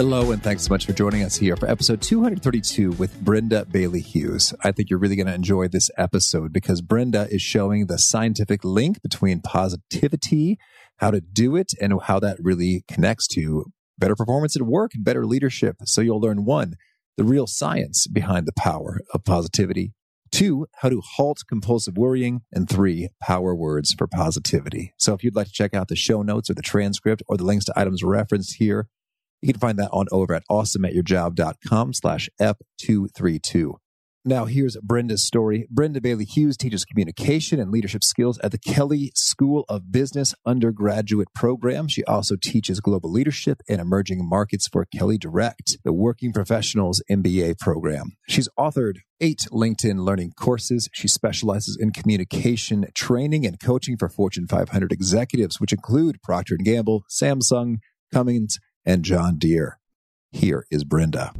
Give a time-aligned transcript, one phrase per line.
[0.00, 4.00] Hello, and thanks so much for joining us here for episode 232 with Brenda Bailey
[4.00, 4.54] Hughes.
[4.64, 8.64] I think you're really going to enjoy this episode because Brenda is showing the scientific
[8.64, 10.58] link between positivity,
[11.00, 13.66] how to do it, and how that really connects to
[13.98, 15.76] better performance at work and better leadership.
[15.84, 16.76] So you'll learn one,
[17.18, 19.92] the real science behind the power of positivity.
[20.32, 22.40] Two, how to halt compulsive worrying.
[22.50, 24.94] And three, power words for positivity.
[24.96, 27.44] So if you'd like to check out the show notes or the transcript or the
[27.44, 28.88] links to items referenced here,
[29.42, 33.74] you can find that on over at awesomeatyourjob.com slash F232.
[34.22, 35.66] Now, here's Brenda's story.
[35.70, 41.28] Brenda Bailey Hughes teaches communication and leadership skills at the Kelley School of Business undergraduate
[41.34, 41.88] program.
[41.88, 47.58] She also teaches global leadership and emerging markets for Kelley Direct, the Working Professionals MBA
[47.60, 48.10] program.
[48.28, 50.90] She's authored eight LinkedIn learning courses.
[50.92, 56.62] She specializes in communication training and coaching for Fortune 500 executives, which include Procter &
[56.62, 57.76] Gamble, Samsung,
[58.12, 59.78] Cummins, and John Deere.
[60.32, 61.32] Here is Brenda.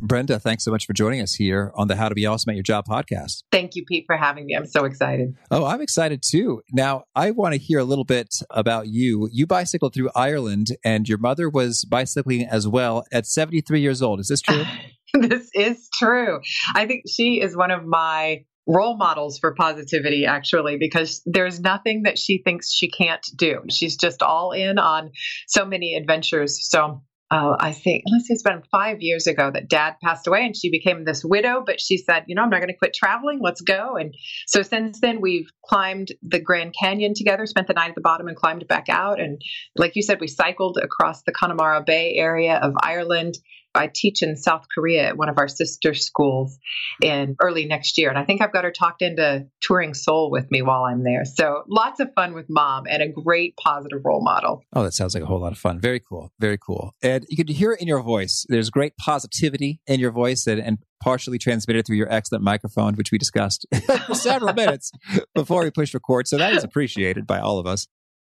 [0.00, 2.56] Brenda, thanks so much for joining us here on the How to Be Awesome at
[2.56, 3.42] Your Job podcast.
[3.52, 4.54] Thank you, Pete, for having me.
[4.54, 5.34] I'm so excited.
[5.50, 6.62] Oh, I'm excited too.
[6.72, 9.28] Now, I want to hear a little bit about you.
[9.32, 14.20] You bicycled through Ireland, and your mother was bicycling as well at 73 years old.
[14.20, 14.64] Is this true?
[15.14, 16.40] this is true.
[16.74, 22.02] I think she is one of my role models for positivity actually because there's nothing
[22.02, 25.10] that she thinks she can't do she's just all in on
[25.46, 29.68] so many adventures so uh, I think, let's see, it's been five years ago that
[29.68, 32.60] dad passed away and she became this widow, but she said, you know, I'm not
[32.60, 33.40] going to quit traveling.
[33.42, 33.96] Let's go.
[33.96, 34.14] And
[34.46, 38.28] so since then, we've climbed the Grand Canyon together, spent the night at the bottom
[38.28, 39.20] and climbed back out.
[39.20, 39.42] And
[39.76, 43.34] like you said, we cycled across the Connemara Bay area of Ireland
[43.74, 46.58] I teach in South Korea at one of our sister schools
[47.02, 48.08] in early next year.
[48.08, 51.24] And I think I've got her talked into touring Seoul with me while I'm there.
[51.24, 54.62] So lots of fun with mom and a great positive role model.
[54.72, 55.80] Oh, that sounds like a whole lot of fun.
[55.80, 56.32] Very cool.
[56.38, 56.94] Very cool.
[57.02, 58.46] And you can hear it in your voice.
[58.48, 63.12] There's great positivity in your voice and, and partially transmitted through your excellent microphone, which
[63.12, 63.66] we discussed
[64.06, 64.90] for several minutes
[65.34, 66.26] before we pushed record.
[66.26, 67.86] So that is appreciated by all of us.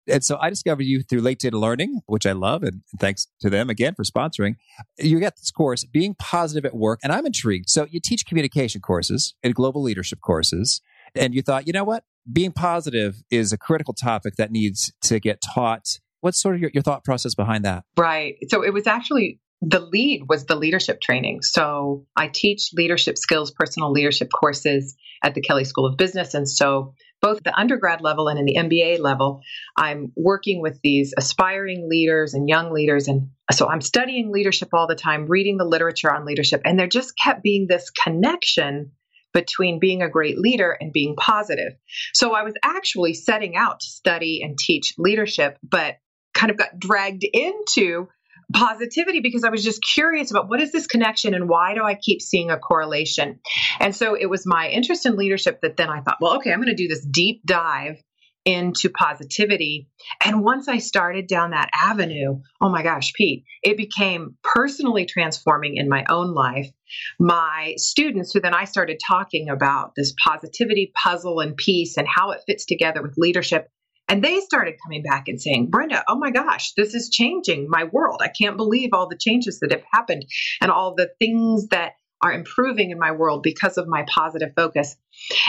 [0.08, 2.64] And so I discovered you through LinkedIn Learning, which I love.
[2.64, 4.56] And thanks to them again for sponsoring.
[4.98, 7.00] You get this course, Being Positive at Work.
[7.04, 7.70] And I'm intrigued.
[7.70, 10.82] So you teach communication courses and global leadership courses.
[11.16, 12.04] And you thought, you know what?
[12.32, 16.00] Being positive is a critical topic that needs to get taught.
[16.22, 17.84] What's sort of your, your thought process behind that?
[17.98, 18.36] Right.
[18.50, 21.42] So it was actually the lead was the leadership training.
[21.42, 26.34] So I teach leadership skills, personal leadership courses at the Kelley School of Business.
[26.34, 29.42] And so both the undergrad level and in the MBA level,
[29.76, 33.08] I'm working with these aspiring leaders and young leaders.
[33.08, 36.62] And so I'm studying leadership all the time, reading the literature on leadership.
[36.66, 38.92] And there just kept being this connection
[39.34, 41.74] between being a great leader and being positive.
[42.14, 45.98] So I was actually setting out to study and teach leadership, but
[46.34, 48.08] kind of got dragged into
[48.54, 51.96] positivity because I was just curious about what is this connection and why do I
[51.96, 53.40] keep seeing a correlation?
[53.80, 56.60] And so it was my interest in leadership that then I thought, well, okay, I'm
[56.60, 58.02] going to do this deep dive
[58.46, 59.90] into positivity.
[60.24, 65.76] And once I started down that avenue, oh my gosh, Pete, it became personally transforming
[65.76, 66.70] in my own life.
[67.20, 72.32] My students, who then I started talking about this positivity puzzle and piece and how
[72.32, 73.70] it fits together with leadership,
[74.10, 77.86] and they started coming back and saying, Brenda, oh my gosh, this is changing my
[77.86, 78.22] world.
[78.24, 80.26] I can't believe all the changes that have happened
[80.62, 84.98] and all the things that are improving in my world because of my positive focus.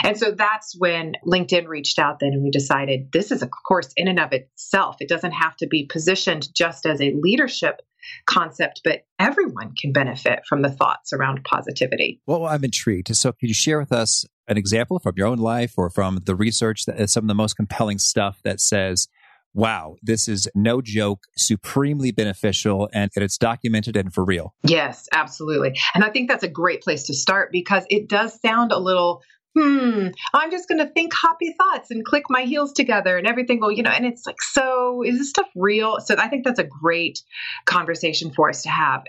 [0.03, 3.91] And so that's when LinkedIn reached out then and we decided this is a course
[3.97, 4.97] in and of itself.
[4.99, 7.81] It doesn't have to be positioned just as a leadership
[8.25, 12.21] concept, but everyone can benefit from the thoughts around positivity.
[12.25, 13.15] Well, I'm intrigued.
[13.15, 16.35] So, could you share with us an example from your own life or from the
[16.35, 19.07] research that is some of the most compelling stuff that says,
[19.53, 24.53] wow, this is no joke, supremely beneficial, and it's documented and for real.
[24.63, 25.77] Yes, absolutely.
[25.93, 29.21] And I think that's a great place to start because it does sound a little
[29.55, 33.59] hmm, I'm just going to think happy thoughts and click my heels together and everything
[33.59, 35.97] will, you know, and it's like, so is this stuff real?
[35.99, 37.21] So I think that's a great
[37.65, 39.03] conversation for us to have.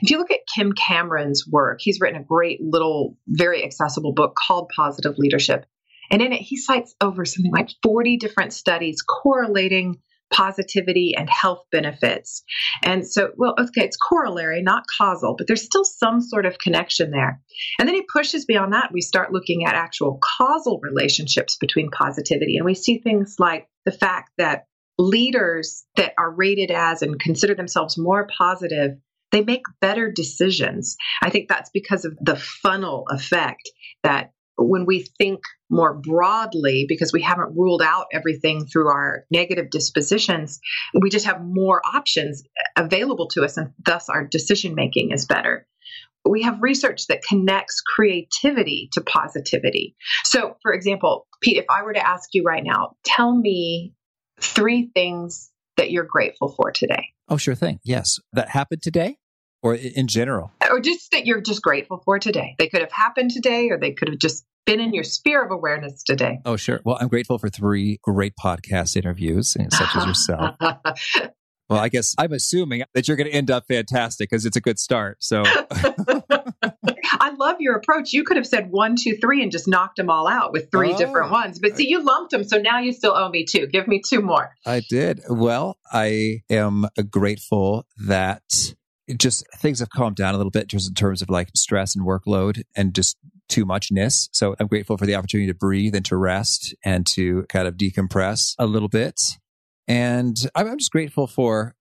[0.00, 4.34] If you look at Kim Cameron's work, he's written a great little, very accessible book
[4.34, 5.66] called Positive Leadership.
[6.10, 9.98] And in it, he cites over something like 40 different studies correlating
[10.32, 12.42] positivity and health benefits.
[12.82, 17.10] And so, well, okay, it's corollary, not causal, but there's still some sort of connection
[17.10, 17.40] there.
[17.78, 18.90] And then he pushes beyond that.
[18.92, 22.56] We start looking at actual causal relationships between positivity.
[22.56, 24.66] And we see things like the fact that
[24.98, 28.92] leaders that are rated as and consider themselves more positive
[29.32, 30.96] they make better decisions.
[31.22, 33.70] I think that's because of the funnel effect
[34.02, 34.32] that
[34.62, 40.60] when we think more broadly, because we haven't ruled out everything through our negative dispositions,
[40.94, 42.42] we just have more options
[42.76, 45.66] available to us, and thus our decision making is better.
[46.24, 49.96] We have research that connects creativity to positivity.
[50.24, 53.94] So, for example, Pete, if I were to ask you right now, tell me
[54.40, 57.08] three things that you're grateful for today.
[57.28, 57.80] Oh, sure thing.
[57.82, 58.20] Yes.
[58.32, 59.16] That happened today?
[59.62, 60.52] or in general?
[60.68, 62.56] Or just that you're just grateful for today.
[62.58, 65.50] They could have happened today, or they could have just been in your sphere of
[65.50, 66.38] awareness today.
[66.44, 66.80] Oh, sure.
[66.84, 70.56] Well, I'm grateful for three great podcast interviews, eh, such as yourself.
[71.68, 74.60] well, I guess I'm assuming that you're going to end up fantastic because it's a
[74.60, 75.18] good start.
[75.20, 75.42] So.
[77.14, 78.12] I love your approach.
[78.12, 80.92] You could have said one, two, three, and just knocked them all out with three
[80.92, 81.58] oh, different ones.
[81.58, 83.66] But see, you lumped them, so now you still owe me two.
[83.66, 84.54] Give me two more.
[84.66, 85.20] I did.
[85.28, 88.42] Well, I am grateful that
[89.16, 92.06] just things have calmed down a little bit just in terms of like stress and
[92.06, 93.16] workload and just
[93.48, 94.28] too muchness.
[94.32, 97.76] So I'm grateful for the opportunity to breathe and to rest and to kind of
[97.76, 99.20] decompress a little bit.
[99.88, 101.74] And I'm just grateful for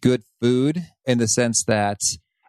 [0.00, 2.00] good food in the sense that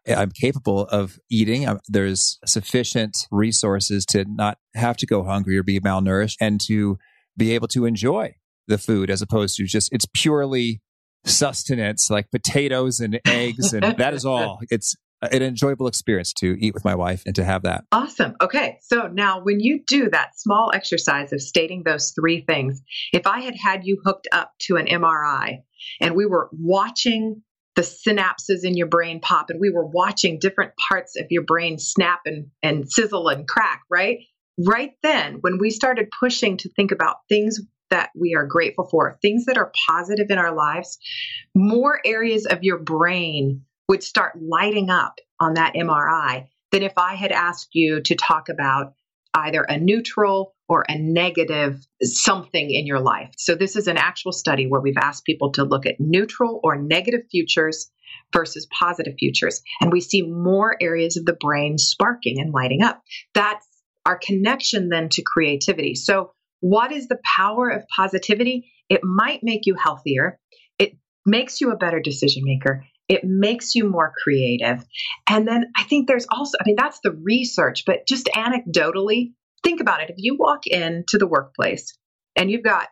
[0.07, 1.67] I'm capable of eating.
[1.87, 6.97] There's sufficient resources to not have to go hungry or be malnourished and to
[7.37, 8.35] be able to enjoy
[8.67, 10.81] the food as opposed to just it's purely
[11.25, 16.73] sustenance like potatoes and eggs and that is all it's an enjoyable experience to eat
[16.73, 17.85] with my wife and to have that.
[17.91, 18.35] Awesome.
[18.41, 18.79] Okay.
[18.81, 22.81] So now when you do that small exercise of stating those three things,
[23.13, 25.61] if I had had you hooked up to an MRI
[25.99, 27.43] and we were watching
[27.75, 31.77] the synapses in your brain pop and we were watching different parts of your brain
[31.77, 34.19] snap and, and sizzle and crack, right?
[34.65, 37.59] Right then, when we started pushing to think about things
[37.89, 40.97] that we are grateful for, things that are positive in our lives,
[41.55, 45.89] more areas of your brain would start lighting up on that mm-hmm.
[45.89, 48.93] MRI than if I had asked you to talk about
[49.33, 53.33] either a neutral or a negative something in your life.
[53.37, 56.81] So, this is an actual study where we've asked people to look at neutral or
[56.81, 57.91] negative futures
[58.31, 59.61] versus positive futures.
[59.81, 63.01] And we see more areas of the brain sparking and lighting up.
[63.33, 63.67] That's
[64.05, 65.95] our connection then to creativity.
[65.95, 68.71] So, what is the power of positivity?
[68.87, 70.39] It might make you healthier.
[70.79, 70.93] It
[71.25, 72.85] makes you a better decision maker.
[73.11, 74.85] It makes you more creative.
[75.29, 79.81] And then I think there's also, I mean, that's the research, but just anecdotally, think
[79.81, 80.09] about it.
[80.09, 81.93] If you walk into the workplace
[82.37, 82.87] and you've got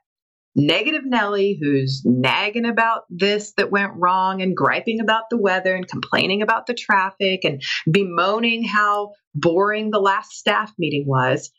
[0.57, 5.88] negative Nellie who's nagging about this that went wrong and griping about the weather and
[5.88, 11.50] complaining about the traffic and bemoaning how boring the last staff meeting was,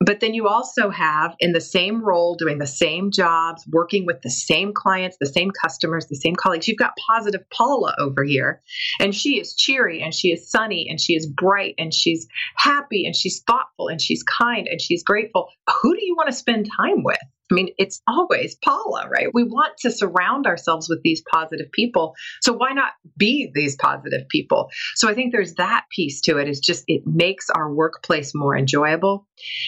[0.00, 4.22] but then you also have in the same role, doing the same jobs, working with
[4.22, 6.66] the same clients, the same customers, the same colleagues.
[6.66, 8.62] You've got positive Paula over here.
[8.98, 12.26] And she is cheery and she is sunny and she is bright and she's
[12.56, 15.48] happy and she's thoughtful and she's kind and she's grateful.
[15.82, 17.18] Who do you want to spend time with?
[17.50, 19.28] I mean, it's always Paula, right?
[19.32, 22.14] We want to surround ourselves with these positive people.
[22.42, 24.70] So why not be these positive people?
[24.94, 26.46] So I think there's that piece to it.
[26.46, 29.26] it is just it makes our workplace more enjoyable.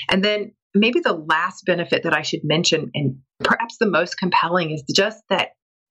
[0.09, 4.71] And then maybe the last benefit that I should mention and perhaps the most compelling
[4.71, 5.51] is just that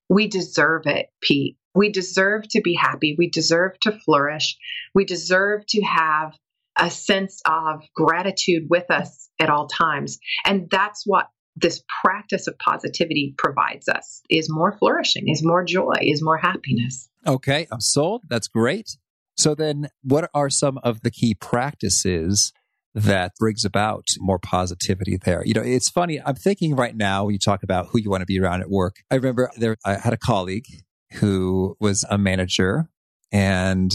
[0.10, 1.58] we deserve it, Pete.
[1.74, 3.16] We deserve to be happy.
[3.18, 4.58] We deserve to flourish.
[4.94, 6.34] We deserve to have
[6.78, 10.20] a sense of gratitude with us at all times.
[10.46, 15.96] And that's what this practice of positivity provides us is more flourishing, is more joy,
[16.02, 17.10] is more happiness.
[17.28, 18.24] Okay, I'm sold.
[18.30, 18.98] That's great.
[19.38, 22.54] So then what are some of the key practices
[22.94, 25.44] that brings about more positivity there?
[25.46, 26.22] You know, it's funny.
[26.22, 28.70] I'm thinking right now when you talk about who you want to be around at
[28.70, 28.98] work.
[29.10, 30.66] I remember there I had a colleague
[31.14, 32.90] who was a manager
[33.32, 33.92] and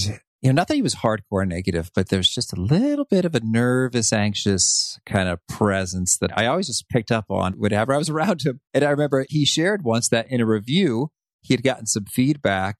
[0.46, 3.34] you know, not that he was hardcore negative, but there's just a little bit of
[3.34, 7.98] a nervous, anxious kind of presence that I always just picked up on whenever I
[7.98, 8.60] was around him.
[8.72, 11.10] And I remember he shared once that in a review,
[11.42, 12.76] he had gotten some feedback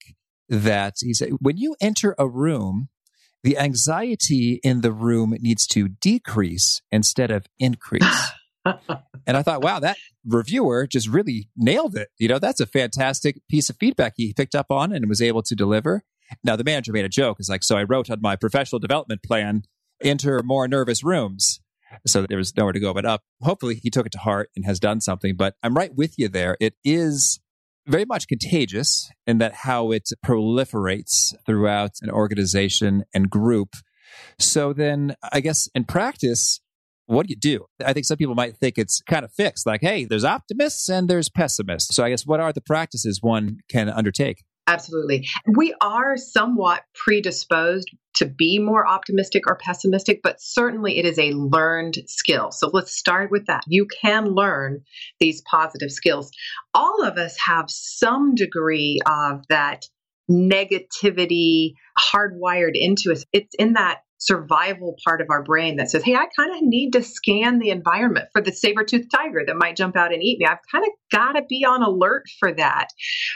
[0.47, 2.87] that he said, when you enter a room,
[3.43, 8.31] the anxiety in the room needs to decrease instead of increase.
[8.65, 12.11] and I thought, wow, that reviewer just really nailed it.
[12.17, 15.43] You know, that's a fantastic piece of feedback he picked up on and was able
[15.43, 16.05] to deliver.
[16.43, 17.37] Now, the manager made a joke.
[17.39, 19.63] It's like, so I wrote on my professional development plan,
[20.01, 21.59] enter more nervous rooms.
[22.05, 23.23] So there was nowhere to go but up.
[23.41, 25.35] Hopefully he took it to heart and has done something.
[25.35, 26.57] But I'm right with you there.
[26.59, 27.39] It is
[27.87, 33.75] very much contagious in that how it proliferates throughout an organization and group.
[34.37, 36.59] So then I guess in practice,
[37.05, 37.65] what do you do?
[37.83, 41.09] I think some people might think it's kind of fixed, like, hey, there's optimists and
[41.09, 41.95] there's pessimists.
[41.95, 44.43] So I guess what are the practices one can undertake?
[44.67, 45.25] Absolutely.
[45.55, 51.31] We are somewhat predisposed to be more optimistic or pessimistic, but certainly it is a
[51.31, 52.51] learned skill.
[52.51, 53.63] So let's start with that.
[53.67, 54.81] You can learn
[55.21, 56.31] these positive skills.
[56.73, 59.85] All of us have some degree of that
[60.29, 63.23] negativity hardwired into us.
[63.31, 66.93] It's in that survival part of our brain that says, Hey, I kind of need
[66.93, 70.39] to scan the environment for the saber toothed tiger that might jump out and eat
[70.39, 70.45] me.
[70.45, 72.89] I've kind of got to be on alert for that.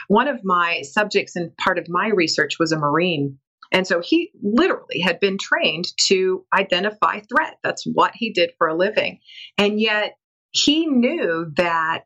[0.08, 3.38] One of my subjects and part of my research was a Marine.
[3.70, 7.56] And so he literally had been trained to identify threat.
[7.62, 9.20] That's what he did for a living.
[9.56, 10.16] And yet
[10.50, 12.04] he knew that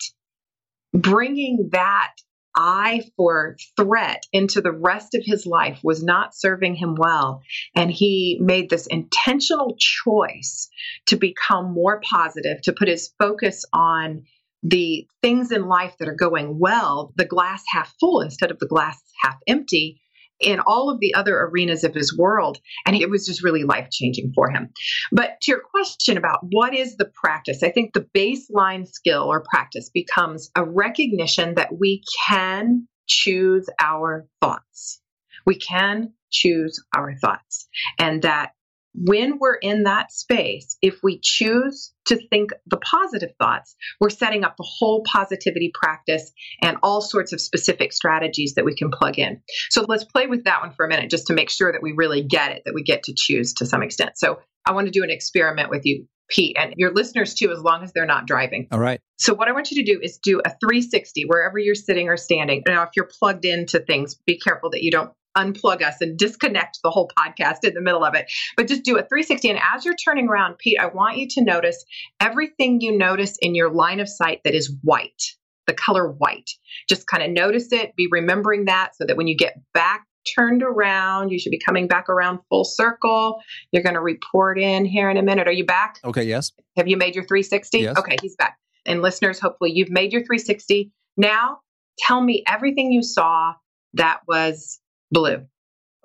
[0.92, 2.12] bringing that
[2.56, 7.42] eye for threat into the rest of his life was not serving him well.
[7.74, 10.68] And he made this intentional choice
[11.06, 14.24] to become more positive, to put his focus on
[14.62, 18.66] the things in life that are going well, the glass half full instead of the
[18.66, 20.00] glass half empty,
[20.40, 22.58] in all of the other arenas of his world.
[22.84, 24.70] And it was just really life changing for him.
[25.12, 29.44] But to your question about what is the practice, I think the baseline skill or
[29.50, 35.00] practice becomes a recognition that we can choose our thoughts.
[35.44, 37.68] We can choose our thoughts.
[37.98, 38.50] And that
[38.96, 44.44] when we're in that space, if we choose to think the positive thoughts, we're setting
[44.44, 49.18] up the whole positivity practice and all sorts of specific strategies that we can plug
[49.18, 49.40] in.
[49.70, 51.92] So let's play with that one for a minute just to make sure that we
[51.96, 54.12] really get it, that we get to choose to some extent.
[54.16, 56.06] So I want to do an experiment with you.
[56.28, 58.66] Pete, and your listeners too, as long as they're not driving.
[58.72, 59.00] All right.
[59.16, 62.16] So, what I want you to do is do a 360 wherever you're sitting or
[62.16, 62.64] standing.
[62.66, 66.78] Now, if you're plugged into things, be careful that you don't unplug us and disconnect
[66.82, 69.50] the whole podcast in the middle of it, but just do a 360.
[69.50, 71.84] And as you're turning around, Pete, I want you to notice
[72.20, 75.22] everything you notice in your line of sight that is white,
[75.66, 76.50] the color white.
[76.88, 80.62] Just kind of notice it, be remembering that so that when you get back turned
[80.62, 83.40] around, you should be coming back around full circle.
[83.70, 85.46] You're going to report in here in a minute.
[85.46, 86.00] Are you back?
[86.04, 86.52] Okay, yes.
[86.76, 87.78] Have you made your 360?
[87.78, 87.96] Yes.
[87.96, 88.58] Okay, he's back.
[88.86, 90.90] And listeners, hopefully you've made your 360.
[91.16, 91.60] Now,
[91.98, 93.54] tell me everything you saw
[93.94, 95.46] that was blue.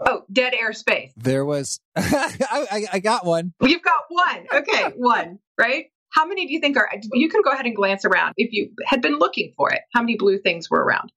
[0.03, 1.11] Oh, dead air space.
[1.15, 3.53] There was, I, I, got one.
[3.61, 4.47] You've got one.
[4.51, 5.85] Okay, one, right?
[6.09, 8.33] How many do you think are, you can go ahead and glance around.
[8.35, 11.11] If you had been looking for it, how many blue things were around?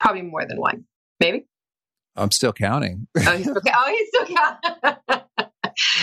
[0.00, 0.84] Probably more than one,
[1.20, 1.46] maybe?
[2.16, 3.06] I'm still counting.
[3.16, 5.22] oh, he's still, oh, he's still counting.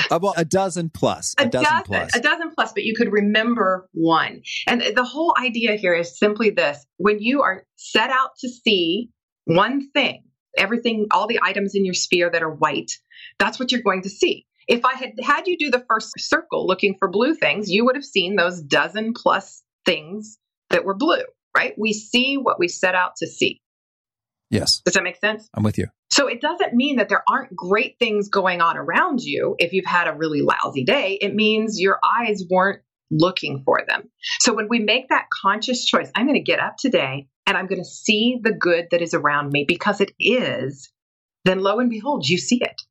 [0.10, 1.34] Uh, well, a dozen plus.
[1.40, 2.16] A, a dozen, dozen, plus.
[2.16, 4.42] A dozen plus, but you could remember one.
[4.68, 9.10] And the whole idea here is simply this when you are set out to see
[9.46, 10.24] one thing,
[10.58, 12.92] everything, all the items in your sphere that are white,
[13.40, 14.46] that's what you're going to see.
[14.68, 17.96] If I had had you do the first circle looking for blue things, you would
[17.96, 20.38] have seen those dozen plus things
[20.70, 21.24] that were blue,
[21.56, 21.74] right?
[21.78, 23.62] We see what we set out to see.
[24.50, 24.82] Yes.
[24.86, 25.50] Does that make sense?
[25.54, 25.88] I'm with you.
[26.10, 29.86] So it doesn't mean that there aren't great things going on around you if you've
[29.86, 31.18] had a really lousy day.
[31.22, 34.10] It means your eyes weren't looking for them.
[34.40, 37.68] So when we make that conscious choice, I'm going to get up today and I'm
[37.68, 40.90] going to see the good that is around me because it is,
[41.44, 42.82] then lo and behold, you see it.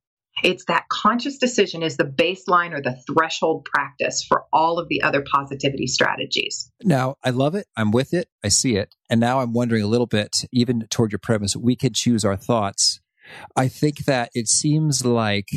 [0.44, 5.00] It's that conscious decision is the baseline or the threshold practice for all of the
[5.00, 6.70] other positivity strategies.
[6.84, 7.68] Now, I love it.
[7.74, 8.28] I'm with it.
[8.44, 8.94] I see it.
[9.08, 12.36] And now I'm wondering a little bit, even toward your premise, we can choose our
[12.36, 13.00] thoughts.
[13.56, 15.48] I think that it seems like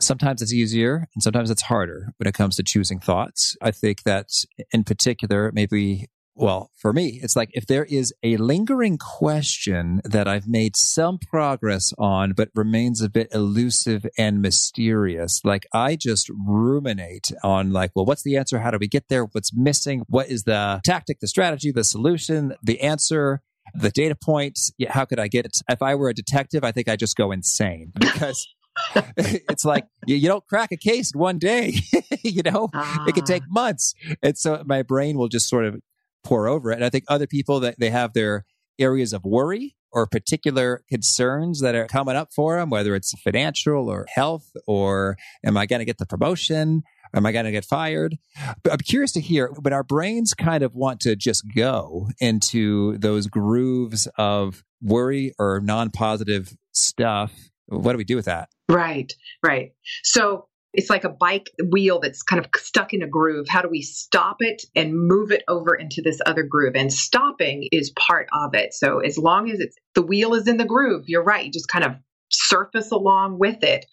[0.00, 3.58] sometimes it's easier and sometimes it's harder when it comes to choosing thoughts.
[3.60, 4.30] I think that
[4.72, 6.06] in particular, maybe
[6.38, 11.18] well, for me, it's like if there is a lingering question that I've made some
[11.18, 17.90] progress on, but remains a bit elusive and mysterious, like I just ruminate on like,
[17.94, 18.60] well, what's the answer?
[18.60, 19.24] How do we get there?
[19.24, 20.04] What's missing?
[20.08, 23.42] What is the tactic, the strategy, the solution, the answer?
[23.74, 25.58] The data point, yeah, how could I get it?
[25.68, 28.46] If I were a detective, I think I'd just go insane because
[29.16, 31.74] it's like you, you, don't crack a case in one day.
[32.24, 33.04] you know, ah.
[33.06, 33.50] it could take ah.
[33.50, 33.94] months.
[34.22, 35.80] And so my brain will just sort of
[36.24, 36.76] pour over it.
[36.76, 38.44] And I think other people that they have their
[38.78, 43.88] areas of worry or particular concerns that are coming up for them, whether it's financial
[43.88, 46.82] or health, or am I going to get the promotion?
[47.14, 48.18] Am I going to get fired?
[48.62, 52.98] But I'm curious to hear but our brains kind of want to just go into
[52.98, 57.32] those grooves of worry or non positive stuff.
[57.66, 58.50] What do we do with that?
[58.68, 59.72] Right, right.
[60.04, 60.48] So
[60.78, 63.48] it's like a bike wheel that's kind of stuck in a groove.
[63.48, 66.76] How do we stop it and move it over into this other groove?
[66.76, 68.72] And stopping is part of it.
[68.72, 71.44] So as long as it's the wheel is in the groove, you're right.
[71.44, 71.96] You just kind of
[72.30, 73.86] surface along with it.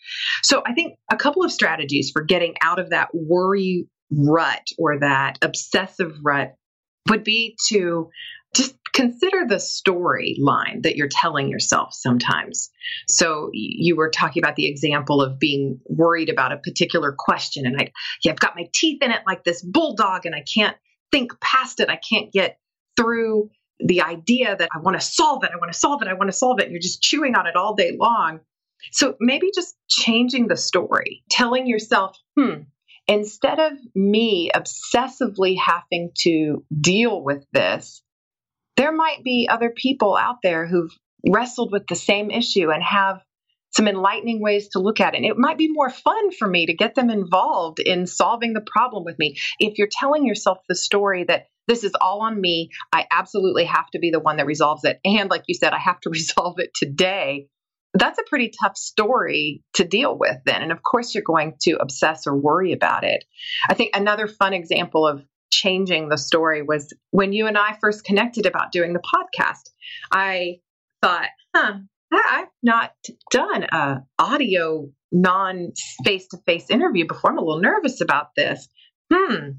[0.44, 5.00] So I think a couple of strategies for getting out of that worry rut or
[5.00, 6.54] that obsessive rut
[7.10, 8.12] would be to
[8.56, 12.72] just consider the storyline that you're telling yourself sometimes.
[13.10, 17.80] So you were talking about the example of being worried about a particular question and
[17.80, 17.92] I
[18.24, 20.78] yeah, I've got my teeth in it like this bulldog and I can't
[21.12, 21.90] think past it.
[21.90, 22.58] I can't get
[22.96, 23.50] through
[23.80, 26.30] the idea that I want to solve it, I want to solve it, I want
[26.30, 26.64] to solve it.
[26.64, 28.40] And you're just chewing on it all day long.
[28.94, 32.62] So maybe just changing the story, telling yourself, hmm,
[33.08, 38.02] instead of me obsessively having to deal with this,
[38.78, 40.92] there might be other people out there who've
[41.28, 43.22] wrestled with the same issue and have
[43.76, 45.18] some enlightening ways to look at it.
[45.18, 48.64] And it might be more fun for me to get them involved in solving the
[48.66, 49.38] problem with me.
[49.60, 53.90] If you're telling yourself the story that this is all on me, I absolutely have
[53.92, 55.00] to be the one that resolves it.
[55.04, 57.48] And like you said, I have to resolve it today.
[57.94, 60.62] That's a pretty tough story to deal with then.
[60.62, 63.24] And of course, you're going to obsess or worry about it.
[63.70, 68.04] I think another fun example of changing the story was when you and I first
[68.04, 69.70] connected about doing the podcast.
[70.12, 70.60] I
[71.02, 71.80] thought, huh,
[72.12, 72.92] I've not
[73.32, 75.74] done a audio non
[76.04, 77.32] face to face interview before.
[77.32, 78.68] I'm a little nervous about this.
[79.14, 79.52] Hmm.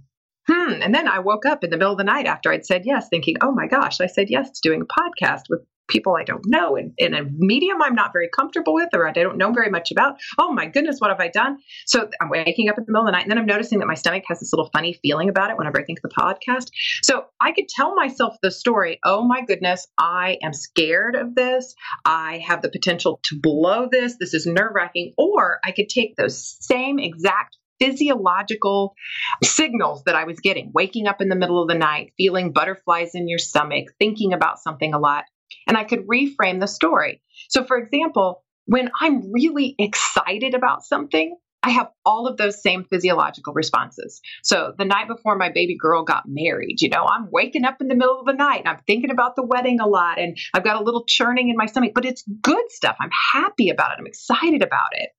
[0.48, 0.80] Hmm.
[0.80, 3.08] And then I woke up in the middle of the night after I'd said yes,
[3.08, 6.44] thinking, oh my gosh, I said yes to doing a podcast with people I don't
[6.46, 9.70] know in, in a medium I'm not very comfortable with or I don't know very
[9.70, 10.16] much about.
[10.38, 11.58] Oh my goodness, what have I done?
[11.86, 13.86] So I'm waking up in the middle of the night and then I'm noticing that
[13.86, 16.70] my stomach has this little funny feeling about it whenever I think of the podcast.
[17.02, 21.74] So I could tell myself the story, oh my goodness, I am scared of this.
[22.04, 24.16] I have the potential to blow this.
[24.18, 25.12] This is nerve wracking.
[25.16, 28.94] Or I could take those same exact physiological
[29.42, 33.14] signals that I was getting, waking up in the middle of the night, feeling butterflies
[33.14, 35.24] in your stomach, thinking about something a lot,
[35.66, 37.22] and I could reframe the story.
[37.48, 42.84] So, for example, when I'm really excited about something, I have all of those same
[42.84, 44.20] physiological responses.
[44.44, 47.88] So the night before my baby girl got married, you know, I'm waking up in
[47.88, 50.62] the middle of the night and I'm thinking about the wedding a lot and I've
[50.62, 52.96] got a little churning in my stomach, but it's good stuff.
[53.00, 53.96] I'm happy about it.
[53.98, 55.10] I'm excited about it.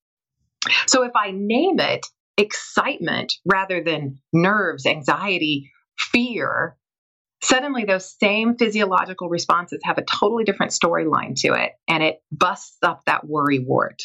[0.85, 2.05] So if I name it
[2.37, 6.77] excitement rather than nerves, anxiety, fear,
[7.41, 12.77] suddenly those same physiological responses have a totally different storyline to it and it busts
[12.81, 14.01] up that worry wart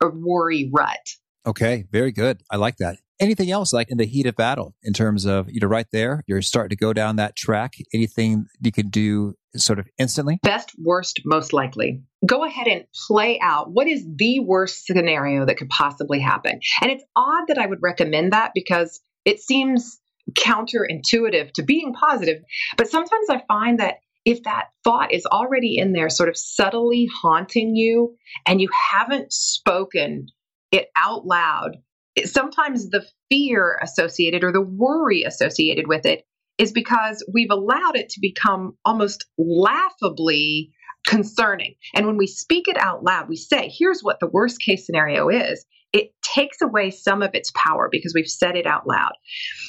[0.00, 0.98] or worry rut.
[1.46, 2.42] Okay very good.
[2.50, 2.98] I like that.
[3.20, 6.24] Anything else like in the heat of battle in terms of you know right there
[6.26, 10.38] you're starting to go down that track anything you can do sort of instantly?
[10.42, 12.02] Best worst most likely.
[12.26, 16.58] Go ahead and play out what is the worst scenario that could possibly happen.
[16.80, 20.00] And it's odd that i would recommend that because it seems
[20.32, 22.42] counterintuitive to being positive.
[22.76, 27.08] But sometimes I find that if that thought is already in there, sort of subtly
[27.22, 30.26] haunting you, and you haven't spoken
[30.72, 31.76] it out loud,
[32.16, 36.24] it, sometimes the fear associated or the worry associated with it
[36.56, 40.72] is because we've allowed it to become almost laughably
[41.06, 41.74] concerning.
[41.94, 45.28] And when we speak it out loud, we say, here's what the worst case scenario
[45.28, 49.12] is it takes away some of its power because we've said it out loud.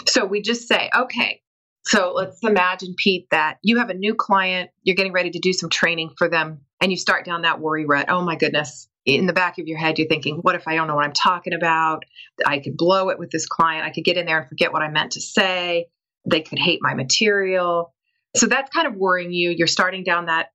[0.07, 1.41] So we just say, okay,
[1.85, 5.53] so let's imagine, Pete, that you have a new client, you're getting ready to do
[5.53, 8.07] some training for them, and you start down that worry rut.
[8.09, 8.89] Oh my goodness.
[9.05, 11.13] In the back of your head, you're thinking, what if I don't know what I'm
[11.13, 12.05] talking about?
[12.43, 13.85] I could blow it with this client.
[13.85, 15.85] I could get in there and forget what I meant to say.
[16.27, 17.93] They could hate my material.
[18.35, 19.51] So that's kind of worrying you.
[19.51, 20.47] You're starting down that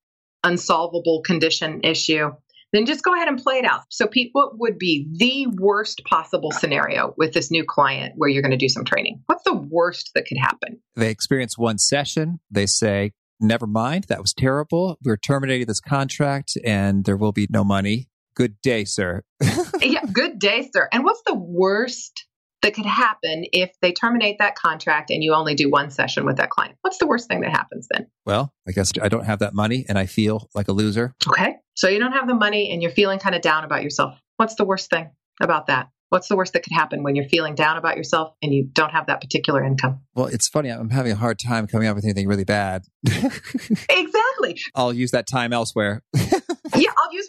[0.42, 2.33] unsolvable condition issue
[2.72, 3.83] then just go ahead and play it out.
[3.88, 8.42] So, Pete, what would be the worst possible scenario with this new client where you're
[8.42, 9.22] going to do some training?
[9.26, 10.80] What's the worst that could happen?
[10.96, 12.40] They experience one session.
[12.50, 14.98] They say, Never mind, that was terrible.
[15.02, 18.11] We're terminating this contract and there will be no money.
[18.35, 19.22] Good day, sir.
[19.80, 20.88] yeah, good day, sir.
[20.92, 22.26] And what's the worst
[22.62, 26.37] that could happen if they terminate that contract and you only do one session with
[26.37, 26.76] that client?
[26.83, 28.09] What's the worst thing that happens then?
[28.26, 31.14] Well, I guess I don't have that money and I feel like a loser.
[31.26, 31.56] Okay.
[31.81, 34.21] So you don't have the money and you're feeling kind of down about yourself.
[34.37, 35.09] What's the worst thing
[35.40, 35.88] about that?
[36.11, 38.90] What's the worst that could happen when you're feeling down about yourself and you don't
[38.90, 40.01] have that particular income?
[40.14, 40.69] Well, it's funny.
[40.69, 42.83] I'm having a hard time coming up with anything really bad.
[43.07, 44.61] exactly.
[44.75, 46.03] I'll use that time elsewhere.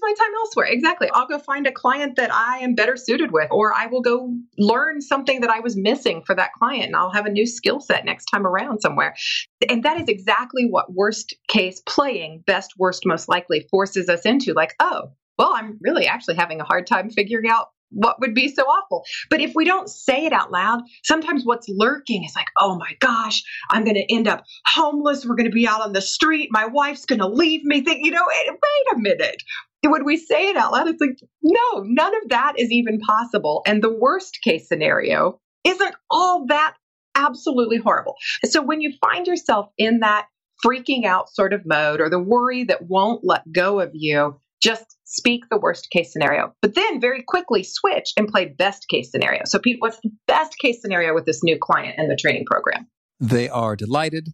[0.02, 0.68] my time elsewhere.
[0.68, 1.10] Exactly.
[1.14, 4.34] I'll go find a client that I am better suited with, or I will go
[4.58, 7.80] learn something that I was missing for that client and I'll have a new skill
[7.80, 9.16] set next time around somewhere.
[9.70, 14.54] And that is exactly what worst case playing, best, worst, most likely forces us into
[14.54, 18.48] like, oh, well, I'm really actually having a hard time figuring out what would be
[18.48, 19.04] so awful?
[19.30, 22.92] But if we don't say it out loud, sometimes what's lurking is like, oh my
[23.00, 25.26] gosh, I'm going to end up homeless.
[25.26, 26.50] We're going to be out on the street.
[26.52, 27.82] My wife's going to leave me.
[27.82, 29.44] Think, you know, wait a minute.
[29.84, 33.64] When we say it out loud, it's like, no, none of that is even possible.
[33.66, 36.76] And the worst case scenario isn't all that
[37.16, 38.16] absolutely horrible.
[38.46, 40.28] So when you find yourself in that
[40.66, 44.98] freaking out sort of mode or the worry that won't let go of you, just
[45.06, 49.42] speak the worst case scenario, but then very quickly switch and play best case scenario.
[49.46, 52.88] So, Pete, what's the best case scenario with this new client in the training program?
[53.20, 54.30] They are delighted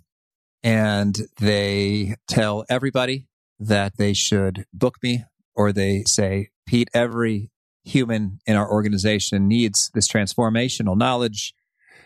[0.63, 3.27] and they tell everybody
[3.59, 5.23] that they should book me,
[5.57, 7.51] or they say, Pete, every
[7.83, 11.53] human in our organization needs this transformational knowledge.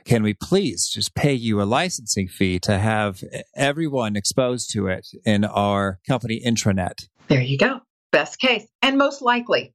[0.05, 3.23] Can we please just pay you a licensing fee to have
[3.55, 7.07] everyone exposed to it in our company intranet?
[7.27, 9.73] There you go best case and most likely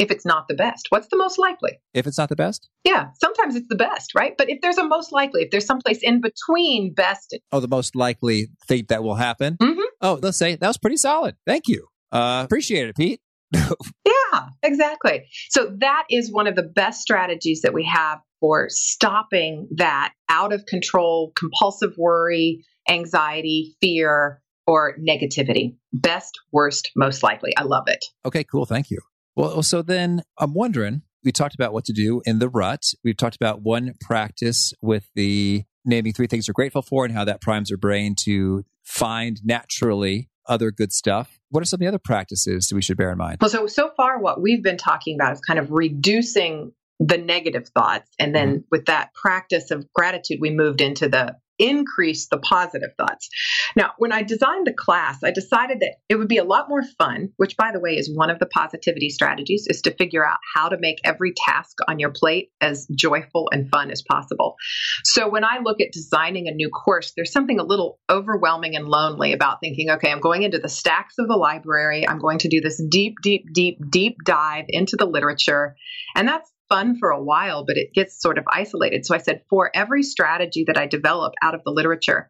[0.00, 0.86] if it's not the best.
[0.88, 1.78] What's the most likely?
[1.92, 2.68] If it's not the best?
[2.82, 4.32] Yeah, sometimes it's the best, right?
[4.36, 7.38] But if there's a most likely, if there's someplace in between best.
[7.52, 9.56] Oh, the most likely thing that will happen?
[9.60, 9.82] Mm-hmm.
[10.00, 11.36] Oh, let's say that was pretty solid.
[11.46, 11.86] Thank you.
[12.14, 13.20] Uh, appreciate it, Pete.
[13.52, 15.24] yeah, exactly.
[15.50, 20.52] So that is one of the best strategies that we have for stopping that out
[20.52, 25.76] of control, compulsive worry, anxiety, fear, or negativity.
[25.92, 27.52] Best, worst, most likely.
[27.56, 28.04] I love it.
[28.24, 28.64] Okay, cool.
[28.64, 29.00] Thank you.
[29.36, 32.82] Well, so then I'm wondering, we talked about what to do in the rut.
[33.02, 37.24] We've talked about one practice with the naming three things you're grateful for and how
[37.24, 41.38] that primes your brain to find naturally other good stuff.
[41.50, 43.38] What are some of the other practices that we should bear in mind?
[43.40, 47.68] Well, so so far what we've been talking about is kind of reducing the negative
[47.68, 48.66] thoughts and then mm-hmm.
[48.70, 53.28] with that practice of gratitude we moved into the increase the positive thoughts.
[53.76, 56.82] Now, when I designed the class, I decided that it would be a lot more
[56.98, 60.38] fun, which by the way is one of the positivity strategies is to figure out
[60.54, 64.56] how to make every task on your plate as joyful and fun as possible.
[65.04, 68.88] So when I look at designing a new course, there's something a little overwhelming and
[68.88, 72.48] lonely about thinking, okay, I'm going into the stacks of the library, I'm going to
[72.48, 75.76] do this deep deep deep deep dive into the literature,
[76.14, 79.06] and that's fun for a while, but it gets sort of isolated.
[79.06, 82.28] So I said, for every strategy that I develop out of the literature,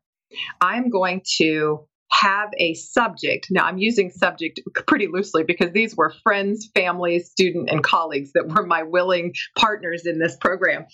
[0.60, 3.48] I'm going to have a subject.
[3.50, 8.46] Now, I'm using subject pretty loosely because these were friends, family, student, and colleagues that
[8.46, 10.84] were my willing partners in this program.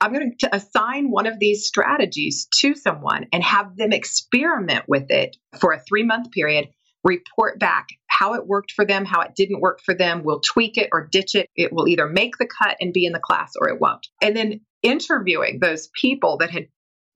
[0.00, 5.10] I'm going to assign one of these strategies to someone and have them experiment with
[5.10, 6.68] it for a three month period
[7.08, 10.22] report back how it worked for them, how it didn't work for them.
[10.24, 11.48] We'll tweak it or ditch it.
[11.56, 14.06] It will either make the cut and be in the class or it won't.
[14.20, 16.66] And then interviewing those people that had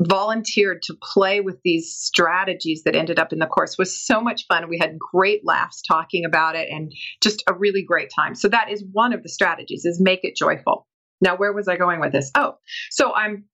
[0.01, 4.47] volunteered to play with these strategies that ended up in the course was so much
[4.47, 4.69] fun.
[4.69, 8.35] We had great laughs talking about it and just a really great time.
[8.35, 10.87] So that is one of the strategies is make it joyful.
[11.21, 12.31] Now, where was I going with this?
[12.35, 12.55] Oh,
[12.91, 13.45] so I'm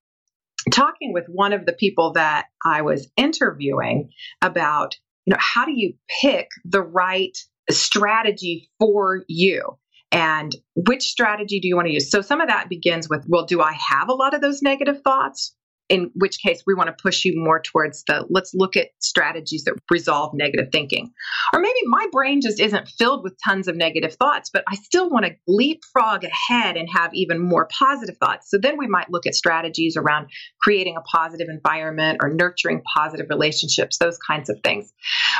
[0.70, 4.10] talking with one of the people that I was interviewing
[4.42, 4.96] about
[5.28, 7.36] you know, how do you pick the right
[7.70, 9.76] strategy for you?
[10.10, 12.10] And which strategy do you want to use?
[12.10, 15.02] So some of that begins with, well, do I have a lot of those negative
[15.02, 15.54] thoughts?
[15.88, 19.64] In which case we want to push you more towards the let's look at strategies
[19.64, 21.12] that resolve negative thinking.
[21.52, 25.08] Or maybe my brain just isn't filled with tons of negative thoughts, but I still
[25.08, 28.50] want to leapfrog ahead and have even more positive thoughts.
[28.50, 30.28] So then we might look at strategies around
[30.60, 34.92] creating a positive environment or nurturing positive relationships, those kinds of things.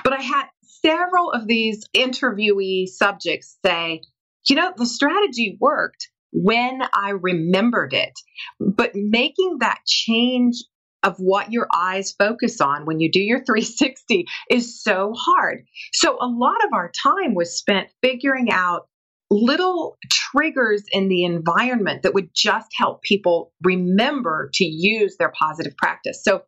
[0.04, 4.02] But I had several of these interviewee subjects say,
[4.48, 8.12] you know, the strategy worked when I remembered it.
[8.60, 10.64] But making that change
[11.02, 15.64] of what your eyes focus on when you do your 360 is so hard.
[15.94, 18.88] So a lot of our time was spent figuring out
[19.30, 25.76] little triggers in the environment that would just help people remember to use their positive
[25.76, 26.22] practice.
[26.24, 26.42] So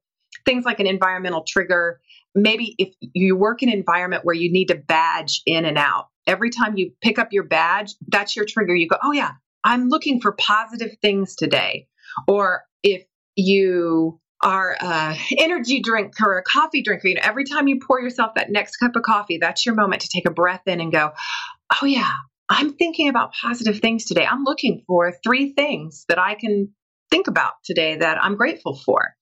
[0.47, 2.01] things like an environmental trigger,
[2.35, 6.07] maybe if you work in an environment where you need to badge in and out,
[6.27, 8.75] every time you pick up your badge, that's your trigger.
[8.75, 9.33] You go, oh yeah,
[9.65, 11.87] I'm looking for positive things today.
[12.27, 13.05] Or if
[13.37, 18.01] you are a energy drink or a coffee drinker, you know, every time you pour
[18.01, 20.91] yourself that next cup of coffee, that's your moment to take a breath in and
[20.91, 21.13] go,
[21.81, 22.13] oh yeah,
[22.49, 24.27] I'm thinking about positive things today.
[24.27, 26.71] I'm looking for three things that I can
[27.11, 29.15] think about today that I'm grateful for.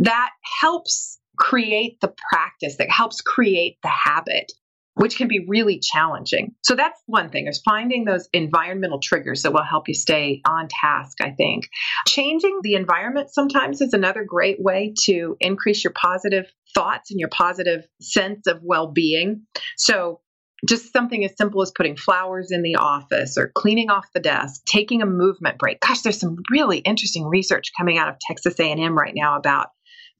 [0.00, 4.52] That helps create the practice, that helps create the habit
[4.94, 6.54] which can be really challenging.
[6.62, 10.68] So that's one thing is finding those environmental triggers that will help you stay on
[10.68, 11.68] task, I think.
[12.06, 17.30] Changing the environment sometimes is another great way to increase your positive thoughts and your
[17.30, 19.42] positive sense of well-being.
[19.76, 20.20] So
[20.68, 24.62] just something as simple as putting flowers in the office or cleaning off the desk,
[24.66, 25.80] taking a movement break.
[25.80, 29.68] Gosh, there's some really interesting research coming out of Texas A&M right now about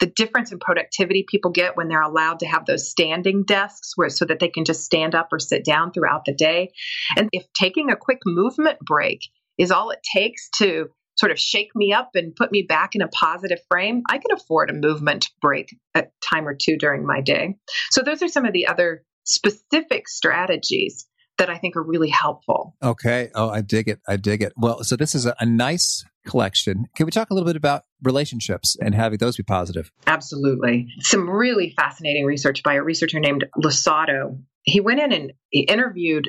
[0.00, 4.08] the difference in productivity people get when they're allowed to have those standing desks where
[4.08, 6.72] so that they can just stand up or sit down throughout the day.
[7.16, 9.20] And if taking a quick movement break
[9.58, 13.02] is all it takes to sort of shake me up and put me back in
[13.02, 17.20] a positive frame, I can afford a movement break a time or two during my
[17.20, 17.56] day.
[17.90, 21.06] So those are some of the other specific strategies
[21.40, 22.76] that I think are really helpful.
[22.82, 23.30] Okay.
[23.34, 24.00] Oh, I dig it.
[24.06, 24.52] I dig it.
[24.56, 26.86] Well, so this is a, a nice collection.
[26.94, 29.90] Can we talk a little bit about relationships and having those be positive?
[30.06, 30.88] Absolutely.
[31.00, 34.36] Some really fascinating research by a researcher named Losada.
[34.62, 36.28] He went in and interviewed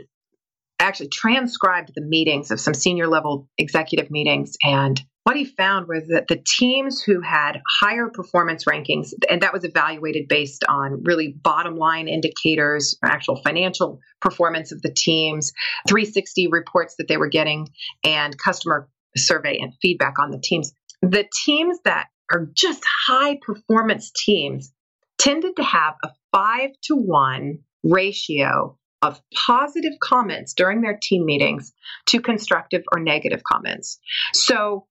[0.79, 4.55] actually transcribed the meetings of some senior level executive meetings.
[4.63, 9.53] And what he found was that the teams who had higher performance rankings, and that
[9.53, 15.53] was evaluated based on really bottom line indicators, actual financial performance of the teams,
[15.87, 17.69] 360 reports that they were getting,
[18.03, 20.73] and customer survey and feedback on the teams.
[21.01, 24.71] The teams that are just high performance teams
[25.17, 31.73] tended to have a five to one ratio of positive comments during their team meetings
[32.07, 33.99] to constructive or negative comments.
[34.33, 34.85] So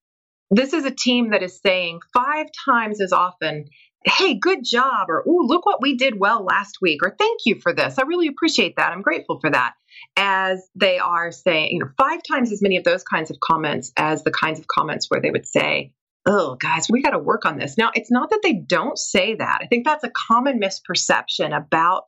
[0.51, 3.67] this is a team that is saying five times as often,
[4.05, 7.61] hey, good job, or ooh, look what we did well last week, or thank you
[7.61, 7.99] for this.
[7.99, 8.93] I really appreciate that.
[8.93, 9.75] I'm grateful for that.
[10.17, 13.93] As they are saying, you know, five times as many of those kinds of comments
[13.97, 15.93] as the kinds of comments where they would say,
[16.27, 17.79] oh, guys, we got to work on this.
[17.79, 19.61] Now, it's not that they don't say that.
[19.63, 22.05] I think that's a common misperception about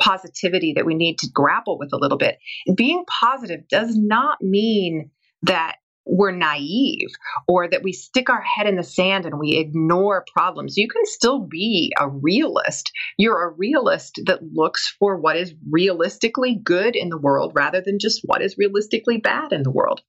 [0.00, 2.38] positivity that we need to grapple with a little bit.
[2.74, 5.10] Being positive does not mean
[5.42, 7.10] that we're naive
[7.46, 10.76] or that we stick our head in the sand and we ignore problems.
[10.76, 12.90] You can still be a realist.
[13.18, 17.98] You're a realist that looks for what is realistically good in the world rather than
[17.98, 20.00] just what is realistically bad in the world.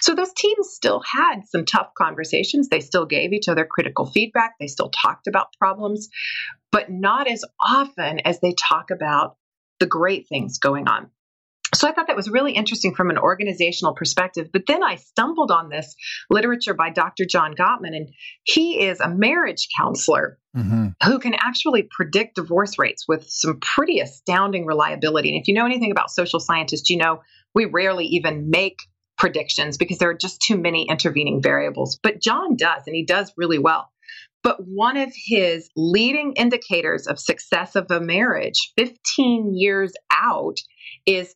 [0.00, 2.68] So those teams still had some tough conversations.
[2.68, 4.54] They still gave each other critical feedback.
[4.58, 6.08] They still talked about problems,
[6.70, 9.36] but not as often as they talk about
[9.80, 11.10] the great things going on.
[11.74, 14.50] So I thought that was really interesting from an organizational perspective.
[14.52, 15.94] But then I stumbled on this
[16.28, 17.24] literature by Dr.
[17.24, 18.10] John Gottman, and
[18.44, 20.88] he is a marriage counselor mm-hmm.
[21.04, 25.30] who can actually predict divorce rates with some pretty astounding reliability.
[25.30, 27.22] And if you know anything about social scientists, you know
[27.54, 28.76] we rarely even make
[29.18, 31.98] predictions because there are just too many intervening variables.
[32.02, 33.90] But John does, and he does really well.
[34.42, 40.56] But one of his leading indicators of success of a marriage 15 years out
[41.06, 41.34] is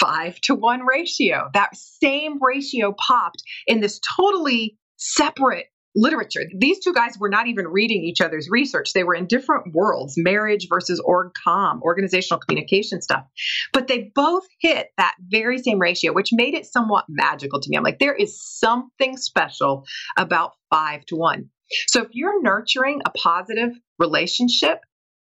[0.00, 1.48] five to one ratio.
[1.54, 5.66] That same ratio popped in this totally separate
[5.98, 6.42] literature.
[6.58, 8.92] These two guys were not even reading each other's research.
[8.92, 13.24] They were in different worlds, marriage versus org com, organizational communication stuff.
[13.72, 17.78] But they both hit that very same ratio, which made it somewhat magical to me.
[17.78, 19.84] I'm like, there is something special
[20.18, 21.48] about five to one.
[21.88, 24.80] So if you're nurturing a positive relationship,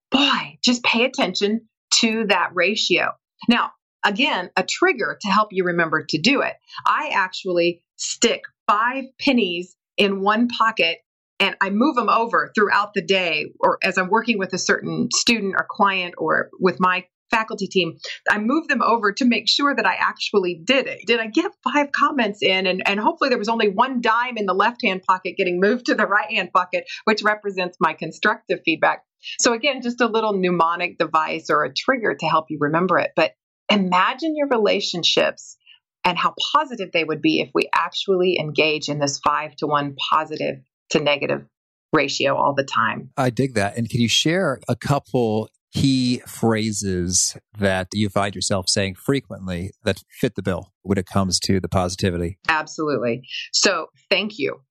[0.10, 3.12] boy, just pay attention to that ratio.
[3.50, 3.72] Now,
[4.04, 6.54] again, a trigger to help you remember to do it.
[6.86, 11.00] I actually stick five pennies in one pocket
[11.40, 15.10] and I move them over throughout the day or as I'm working with a certain
[15.14, 17.98] student or client or with my faculty team,
[18.30, 21.00] I move them over to make sure that I actually did it.
[21.08, 22.68] Did I get five comments in?
[22.68, 25.88] And, and hopefully there was only one dime in the left hand pocket getting moved
[25.88, 29.04] to the right hand pocket, which represents my constructive feedback.
[29.40, 33.12] So again, just a little mnemonic device or a trigger to help you remember it.
[33.16, 33.32] But
[33.72, 35.58] imagine your relationships
[36.04, 39.96] and how positive they would be if we actually engage in this five to one
[40.12, 40.56] positive
[40.90, 41.46] to negative
[41.94, 43.12] ratio all the time.
[43.18, 43.78] I dig that.
[43.78, 50.04] And can you share a couple key phrases that you find yourself saying frequently that
[50.10, 52.38] fit the bill when it comes to the positivity?
[52.50, 53.24] Absolutely.
[53.54, 54.62] So, thank you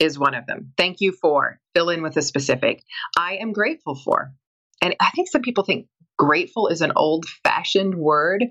[0.00, 0.72] is one of them.
[0.76, 2.82] Thank you for, fill in with a specific.
[3.16, 4.32] I am grateful for.
[4.80, 5.86] And I think some people think
[6.18, 8.44] grateful is an old fashioned word.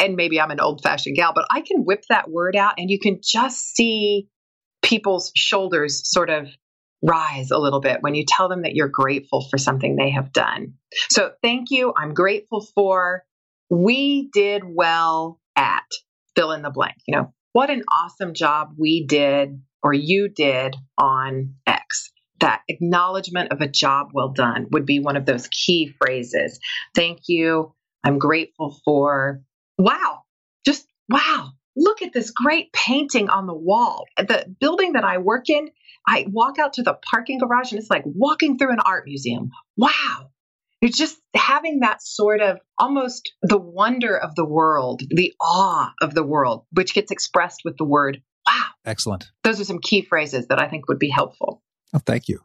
[0.00, 2.90] And maybe I'm an old fashioned gal, but I can whip that word out and
[2.90, 4.28] you can just see
[4.82, 6.48] people's shoulders sort of
[7.02, 10.32] rise a little bit when you tell them that you're grateful for something they have
[10.32, 10.74] done.
[11.10, 11.92] So thank you.
[11.96, 13.24] I'm grateful for.
[13.70, 15.84] We did well at
[16.34, 16.96] fill in the blank.
[17.06, 21.77] You know, what an awesome job we did or you did on X
[22.40, 26.58] that acknowledgement of a job well done would be one of those key phrases.
[26.94, 27.74] Thank you.
[28.04, 29.42] I'm grateful for.
[29.76, 30.22] Wow.
[30.64, 31.50] Just wow.
[31.76, 34.04] Look at this great painting on the wall.
[34.16, 35.70] The building that I work in,
[36.06, 39.50] I walk out to the parking garage and it's like walking through an art museum.
[39.76, 40.30] Wow.
[40.80, 46.14] It's just having that sort of almost the wonder of the world, the awe of
[46.14, 48.66] the world, which gets expressed with the word wow.
[48.84, 49.30] Excellent.
[49.44, 51.62] Those are some key phrases that I think would be helpful.
[51.94, 52.40] Oh, thank you.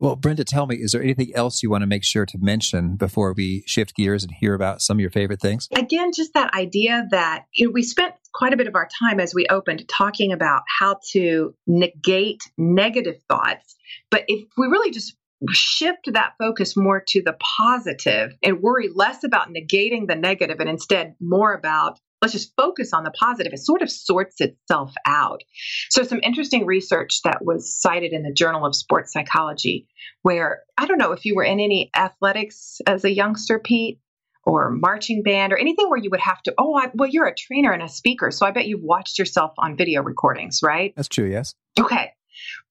[0.00, 2.96] Well, Brenda, tell me, is there anything else you want to make sure to mention
[2.96, 5.68] before we shift gears and hear about some of your favorite things?
[5.74, 9.20] Again, just that idea that you know, we spent quite a bit of our time
[9.20, 13.76] as we opened talking about how to negate negative thoughts.
[14.10, 15.16] But if we really just
[15.52, 20.68] shift that focus more to the positive and worry less about negating the negative and
[20.68, 25.42] instead more about let's just focus on the positive, it sort of sorts itself out.
[25.90, 29.86] So, some interesting research that was cited in the Journal of Sports Psychology,
[30.22, 34.00] where I don't know if you were in any athletics as a youngster, Pete,
[34.46, 37.34] or marching band or anything where you would have to, oh, I, well, you're a
[37.34, 38.30] trainer and a speaker.
[38.30, 40.94] So I bet you've watched yourself on video recordings, right?
[40.96, 41.54] That's true, yes.
[41.78, 42.10] Okay.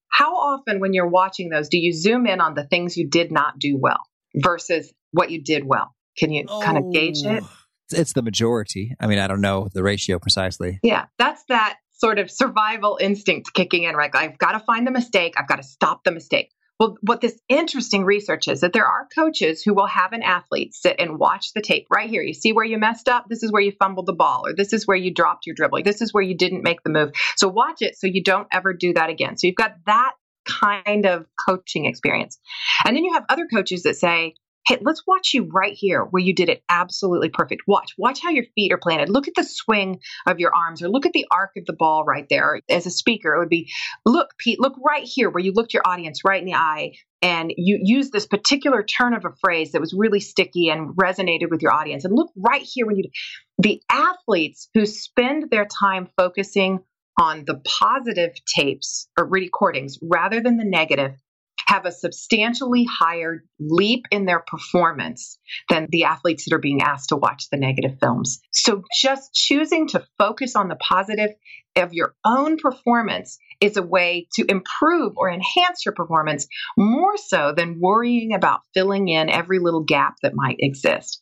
[0.10, 3.32] How often, when you're watching those, do you zoom in on the things you did
[3.32, 4.00] not do well
[4.36, 5.96] versus what you did well?
[6.18, 7.44] Can you oh, kind of gauge it?
[7.44, 7.50] Oh.
[7.92, 8.96] It's the majority.
[9.00, 10.80] I mean, I don't know the ratio precisely.
[10.84, 14.12] Yeah, that's that sort of survival instinct kicking in, right?
[14.14, 15.36] I've got to find the mistake.
[15.38, 16.50] I've got to stop the mistake.
[16.80, 20.74] Well, what this interesting research is that there are coaches who will have an athlete
[20.74, 22.24] sit and watch the tape right here.
[22.24, 23.26] You see where you messed up?
[23.30, 25.84] This is where you fumbled the ball, or this is where you dropped your dribbling.
[25.84, 27.12] This is where you didn't make the move.
[27.38, 29.38] So watch it so you don't ever do that again.
[29.38, 30.14] So you've got that
[30.46, 32.38] kind of coaching experience.
[32.86, 34.34] And then you have other coaches that say,
[34.66, 37.64] Hey, let's watch you right here where you did it absolutely perfect.
[37.68, 39.10] Watch, watch how your feet are planted.
[39.10, 42.06] Look at the swing of your arms or look at the arc of the ball
[42.06, 42.62] right there.
[42.70, 43.70] As a speaker, it would be,
[44.06, 47.54] look, Pete, look right here where you looked your audience right in the eye and
[47.58, 51.62] you used this particular turn of a phrase that was really sticky and resonated with
[51.62, 52.06] your audience.
[52.06, 53.10] And look right here when you,
[53.58, 56.80] the athletes who spend their time focusing
[57.20, 61.12] on the positive tapes or recordings rather than the negative
[61.68, 65.38] have a substantially higher leap in their performance
[65.70, 68.40] than the athletes that are being asked to watch the negative films.
[68.52, 71.32] So just choosing to focus on the positive
[71.76, 77.54] of your own performance is a way to improve or enhance your performance more so
[77.56, 81.22] than worrying about filling in every little gap that might exist.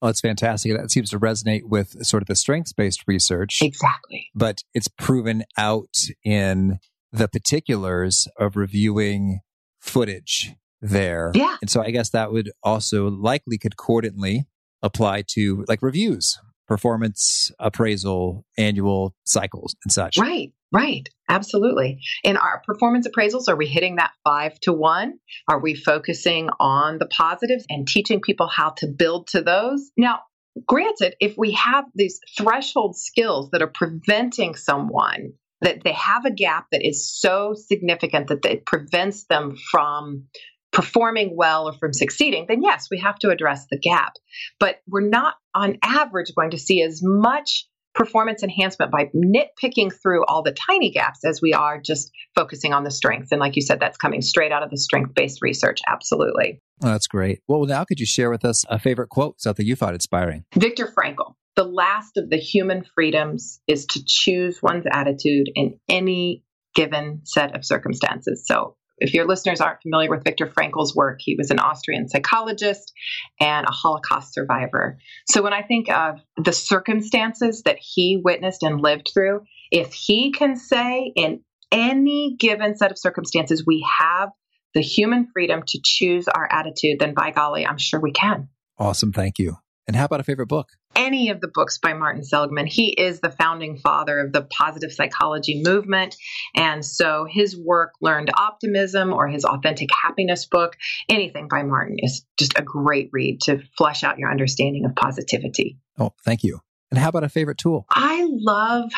[0.00, 0.76] Well, that's fantastic.
[0.76, 3.60] That seems to resonate with sort of the strengths based research.
[3.62, 4.30] Exactly.
[4.34, 6.80] But it's proven out in
[7.12, 9.40] the particulars of reviewing
[9.82, 11.32] footage there.
[11.34, 11.56] Yeah.
[11.60, 14.46] And so I guess that would also likely concordantly
[14.82, 20.16] apply to like reviews, performance appraisal, annual cycles and such.
[20.18, 20.52] Right.
[20.72, 21.06] Right.
[21.28, 21.98] Absolutely.
[22.24, 25.18] In our performance appraisals, are we hitting that five to one?
[25.46, 29.90] Are we focusing on the positives and teaching people how to build to those?
[29.98, 30.20] Now,
[30.66, 36.30] granted, if we have these threshold skills that are preventing someone that they have a
[36.30, 40.24] gap that is so significant that it prevents them from
[40.72, 44.14] performing well or from succeeding, then yes, we have to address the gap.
[44.58, 50.24] But we're not on average going to see as much performance enhancement by nitpicking through
[50.24, 53.32] all the tiny gaps as we are just focusing on the strengths.
[53.32, 55.80] And like you said, that's coming straight out of the strength based research.
[55.86, 56.58] Absolutely.
[56.82, 57.40] Oh, that's great.
[57.48, 60.44] Well, now could you share with us a favorite quote, something you thought inspiring?
[60.54, 66.44] Viktor Frankl the last of the human freedoms is to choose one's attitude in any
[66.74, 68.44] given set of circumstances.
[68.46, 72.92] So, if your listeners aren't familiar with Viktor Frankl's work, he was an Austrian psychologist
[73.40, 74.98] and a Holocaust survivor.
[75.28, 80.32] So, when I think of the circumstances that he witnessed and lived through, if he
[80.32, 84.28] can say in any given set of circumstances we have
[84.74, 88.48] the human freedom to choose our attitude, then by golly, I'm sure we can.
[88.78, 89.12] Awesome.
[89.12, 89.56] Thank you.
[89.86, 90.68] And how about a favorite book?
[90.94, 92.66] Any of the books by Martin Seligman.
[92.66, 96.16] He is the founding father of the positive psychology movement.
[96.54, 100.76] And so his work, Learned Optimism or his Authentic Happiness book,
[101.08, 105.78] anything by Martin is just a great read to flesh out your understanding of positivity.
[105.98, 106.60] Oh, thank you.
[106.90, 107.86] And how about a favorite tool?
[107.90, 108.92] I love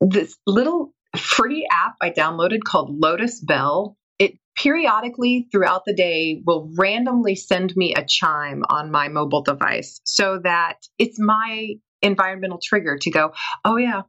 [0.00, 3.96] this little free app I downloaded called Lotus Bell
[4.56, 10.40] periodically throughout the day will randomly send me a chime on my mobile device so
[10.44, 13.32] that it's my environmental trigger to go,
[13.64, 14.02] oh, yeah,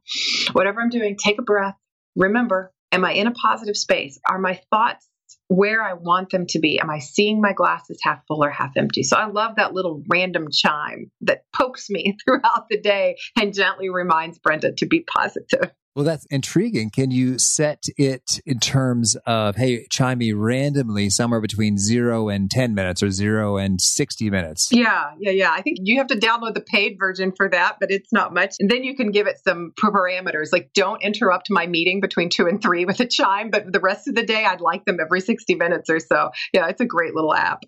[0.52, 1.74] whatever I'm doing, take a breath.
[2.14, 4.20] Remember, am I in a positive space?
[4.28, 5.08] Are my thoughts
[5.48, 6.78] where I want them to be?
[6.78, 9.02] Am I seeing my glasses half full or half empty?
[9.02, 13.88] So I love that little random chime that pokes me throughout the day and gently
[13.88, 15.72] reminds Brenda to be positive.
[15.96, 16.90] Well, that's intriguing.
[16.90, 22.50] Can you set it in terms of, hey, chime me randomly somewhere between zero and
[22.50, 24.68] 10 minutes or zero and 60 minutes?
[24.70, 25.50] Yeah, yeah, yeah.
[25.50, 28.56] I think you have to download the paid version for that, but it's not much.
[28.60, 32.46] And then you can give it some parameters like don't interrupt my meeting between two
[32.46, 35.22] and three with a chime, but the rest of the day, I'd like them every
[35.22, 36.30] 60 minutes or so.
[36.52, 37.62] Yeah, it's a great little app.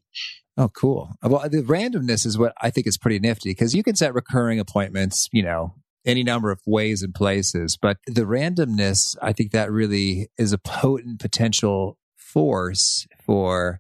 [0.59, 1.15] Oh, cool.
[1.23, 4.61] Well, the randomness is what I think is pretty nifty because you can set recurring
[4.61, 5.73] appointments, you know,
[6.05, 7.77] any number of ways and places.
[7.77, 13.79] But the randomness, I think that really is a potent potential force for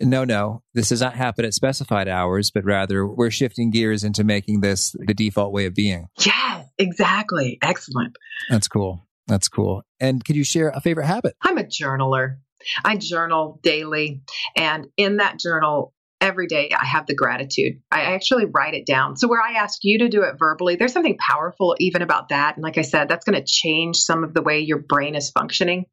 [0.00, 4.24] no, no, this does not happen at specified hours, but rather we're shifting gears into
[4.24, 6.08] making this the default way of being.
[6.18, 7.58] Yes, exactly.
[7.62, 8.16] Excellent.
[8.50, 9.06] That's cool.
[9.26, 9.82] That's cool.
[9.98, 11.34] And could you share a favorite habit?
[11.42, 12.36] I'm a journaler.
[12.84, 14.22] I journal daily.
[14.56, 17.80] And in that journal, every day I have the gratitude.
[17.90, 19.16] I actually write it down.
[19.16, 22.56] So, where I ask you to do it verbally, there's something powerful even about that.
[22.56, 25.30] And like I said, that's going to change some of the way your brain is
[25.30, 25.86] functioning.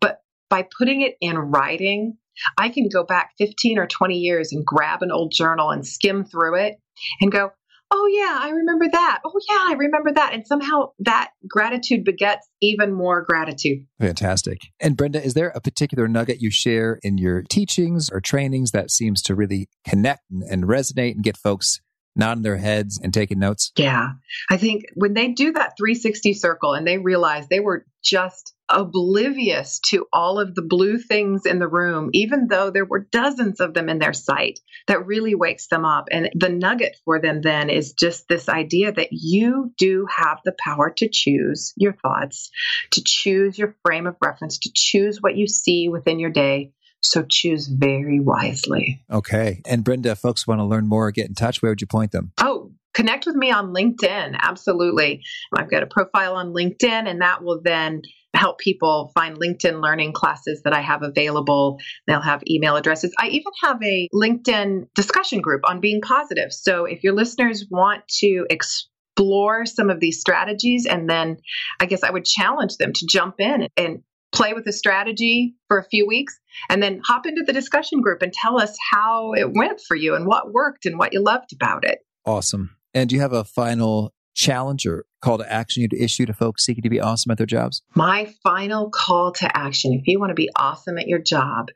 [0.00, 2.16] But by putting it in writing,
[2.56, 6.24] I can go back 15 or 20 years and grab an old journal and skim
[6.24, 6.76] through it
[7.20, 7.50] and go,
[7.90, 9.20] oh yeah, I remember that.
[9.24, 10.32] Oh yeah, I remember that.
[10.32, 13.86] And somehow that gratitude begets even more gratitude.
[14.00, 14.58] Fantastic.
[14.80, 18.90] And Brenda, is there a particular nugget you share in your teachings or trainings that
[18.90, 21.80] seems to really connect and resonate and get folks
[22.16, 23.72] nodding their heads and taking notes?
[23.76, 24.08] Yeah.
[24.50, 29.80] I think when they do that 360 circle and they realize they were just oblivious
[29.88, 33.74] to all of the blue things in the room, even though there were dozens of
[33.74, 36.06] them in their sight, that really wakes them up.
[36.10, 40.54] And the nugget for them then is just this idea that you do have the
[40.64, 42.50] power to choose your thoughts,
[42.92, 46.72] to choose your frame of reference, to choose what you see within your day.
[47.00, 49.04] So choose very wisely.
[49.08, 49.62] Okay.
[49.64, 51.62] And Brenda, folks want to learn more, or get in touch.
[51.62, 52.32] Where would you point them?
[52.38, 52.67] Oh,
[52.98, 54.36] connect with me on LinkedIn.
[54.40, 55.22] Absolutely.
[55.56, 58.02] I've got a profile on LinkedIn, and that will then
[58.34, 61.78] help people find LinkedIn learning classes that I have available.
[62.08, 63.14] They'll have email addresses.
[63.16, 66.52] I even have a LinkedIn discussion group on being positive.
[66.52, 71.36] So if your listeners want to explore some of these strategies, and then
[71.78, 74.00] I guess I would challenge them to jump in and
[74.32, 76.36] play with the strategy for a few weeks
[76.68, 80.16] and then hop into the discussion group and tell us how it went for you
[80.16, 82.00] and what worked and what you loved about it.
[82.26, 82.70] Awesome.
[82.94, 86.64] And do you have a final challenge or call to action you'd issue to folks
[86.64, 87.82] seeking to be awesome at their jobs?
[87.94, 91.68] My final call to action, if you want to be awesome at your job,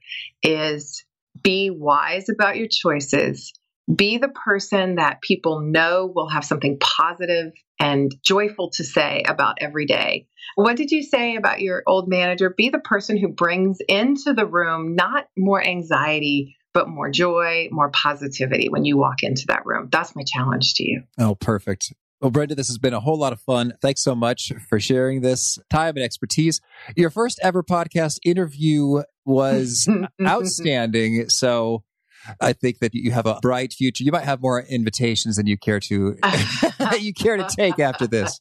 [0.43, 1.05] is
[1.43, 3.53] be wise about your choices.
[3.93, 9.57] Be the person that people know will have something positive and joyful to say about
[9.61, 10.29] every day.
[10.55, 12.55] What did you say about your old manager?
[12.57, 17.91] Be the person who brings into the room not more anxiety, but more joy, more
[17.91, 19.89] positivity when you walk into that room.
[19.91, 21.03] That's my challenge to you.
[21.19, 21.93] Oh, perfect.
[22.21, 23.75] Well, Brenda, this has been a whole lot of fun.
[23.83, 26.61] Thanks so much for sharing this time and expertise.
[26.97, 29.89] Your first ever podcast interview was
[30.23, 31.29] outstanding.
[31.29, 31.83] So
[32.41, 34.05] I think that you have a bright future.
[34.05, 36.17] You might have more invitations than you care to
[37.01, 38.41] you care to take after this.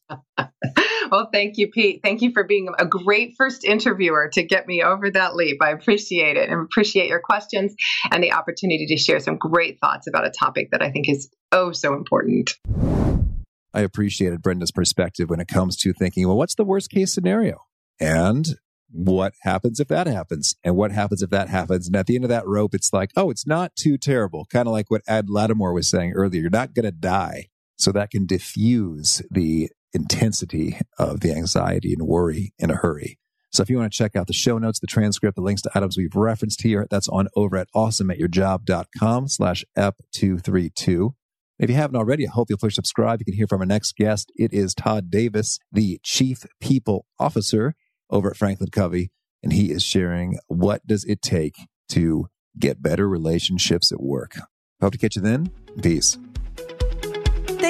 [1.12, 1.99] Well, thank you, Pete.
[2.01, 5.57] Thank you for being a great first interviewer to get me over that leap.
[5.62, 7.76] I appreciate it and appreciate your questions
[8.09, 11.30] and the opportunity to share some great thoughts about a topic that I think is
[11.51, 12.55] oh so important.
[13.74, 17.66] I appreciated Brenda's perspective when it comes to thinking, well, what's the worst case scenario?
[17.99, 18.47] And
[18.89, 20.55] what happens if that happens?
[20.64, 21.88] And what happens if that happens?
[21.88, 24.45] And at the end of that rope, it's like, oh, it's not too terrible.
[24.45, 26.39] Kind of like what Ed Latimore was saying earlier.
[26.39, 27.47] You're not going to die.
[27.78, 33.17] So that can diffuse the intensity of the anxiety and worry in a hurry.
[33.51, 35.71] So if you want to check out the show notes, the transcript, the links to
[35.75, 41.13] items we've referenced here, that's on over at awesomeatyourjob.com slash ep232.
[41.59, 43.19] If you haven't already, I hope you'll push subscribe.
[43.19, 44.31] You can hear from our next guest.
[44.35, 47.75] It is Todd Davis, the Chief People Officer
[48.09, 49.11] over at Franklin Covey,
[49.43, 52.27] and he is sharing what does it take to
[52.57, 54.35] get better relationships at work.
[54.81, 55.51] Hope to catch you then.
[55.81, 56.17] Peace.